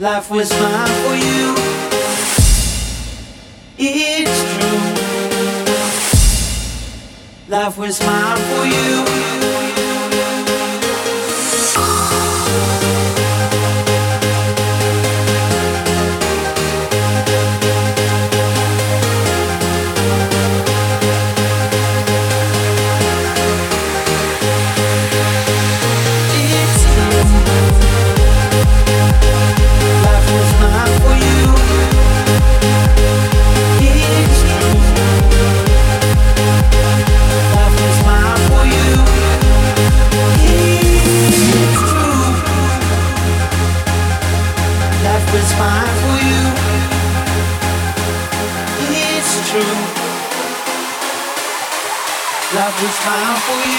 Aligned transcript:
Life 0.00 0.30
was 0.30 0.48
mine 0.52 0.86
for 0.86 1.16
you. 1.16 1.54
It's 3.78 4.42
true. 4.54 4.94
Life 7.48 7.76
was 7.76 8.00
mine 8.06 8.38
for 8.38 8.64
you. 8.64 9.37
Campo 53.08 53.77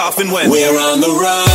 off 0.00 0.18
and. 0.18 0.30
We're 0.30 0.78
on 0.80 1.00
the 1.00 1.08
road. 1.08 1.49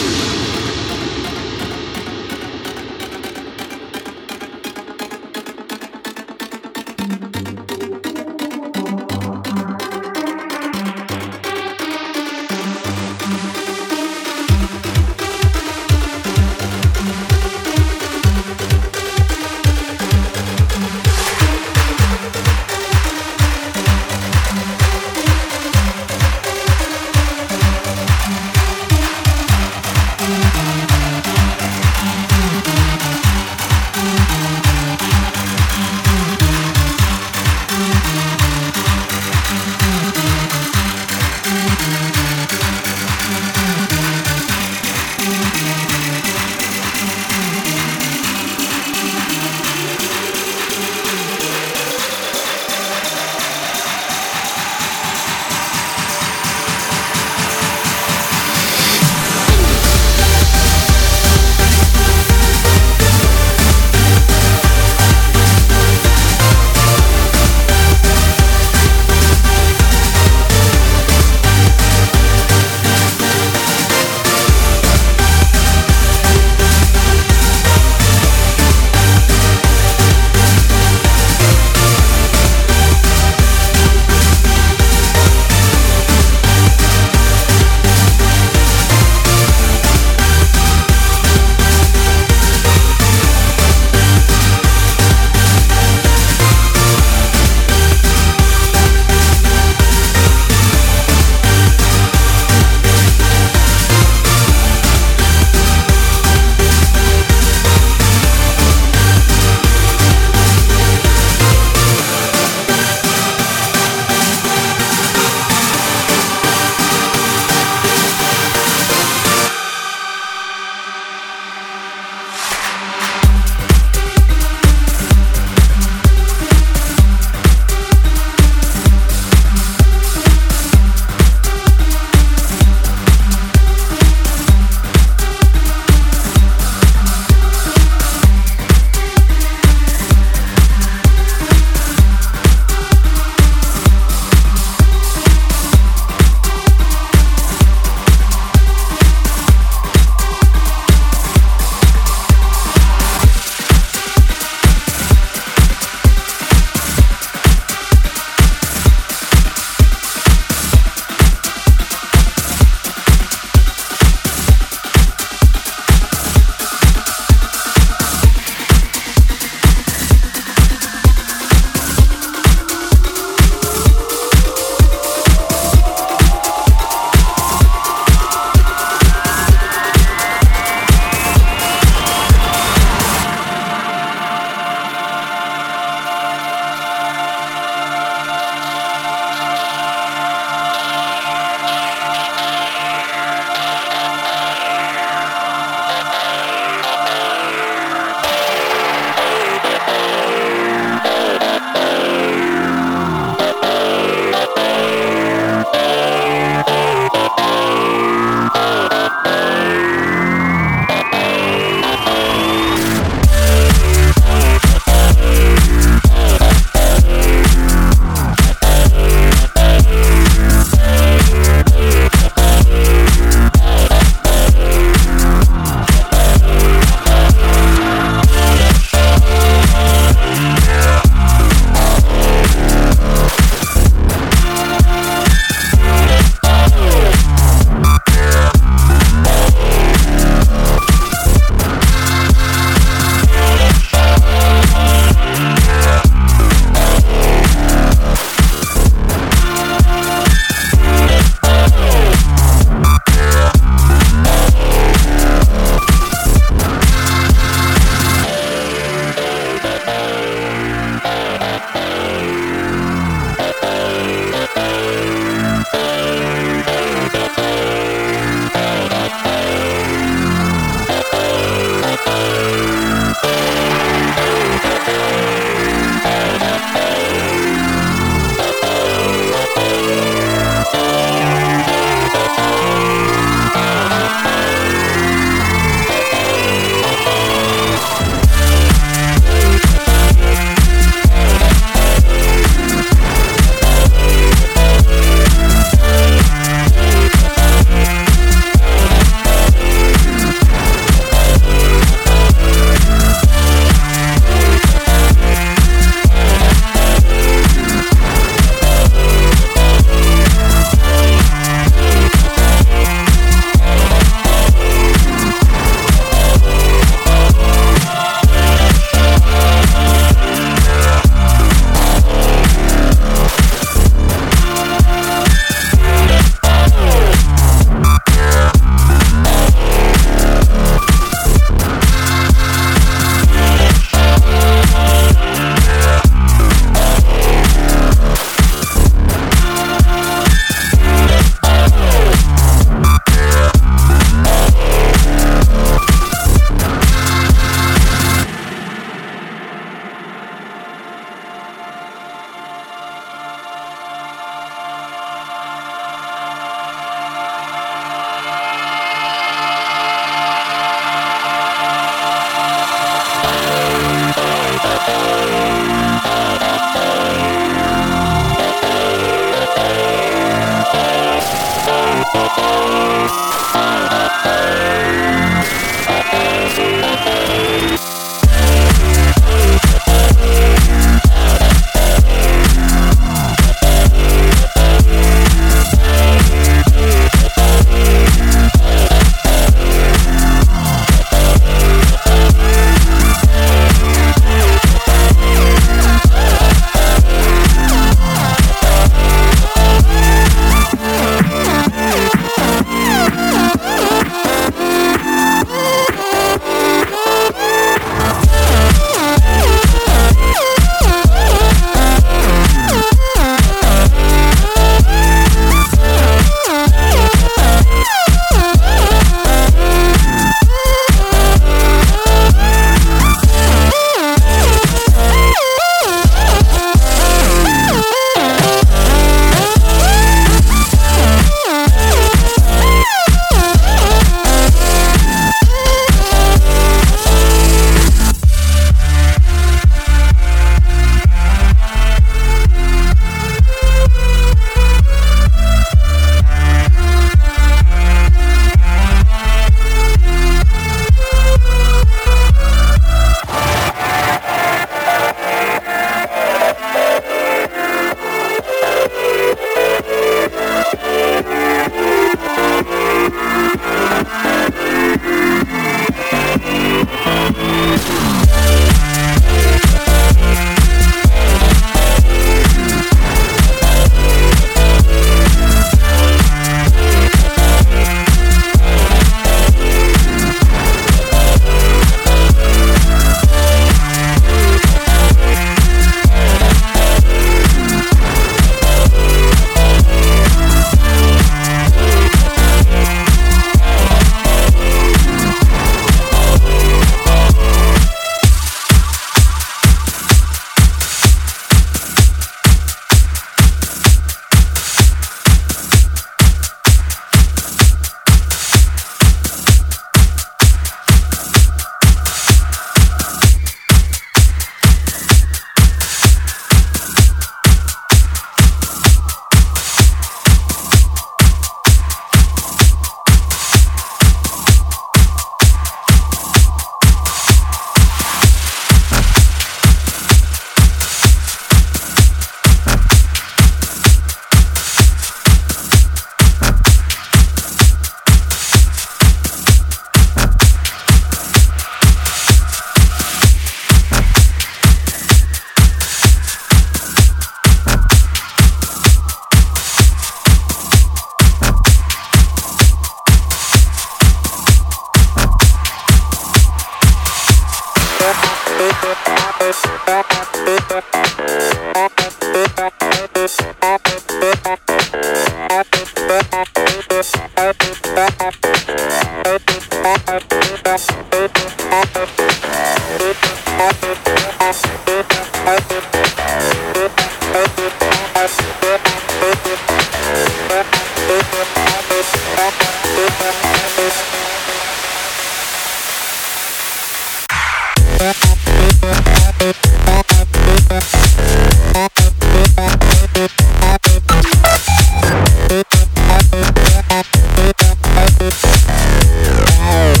Yeah. 598.21 600.00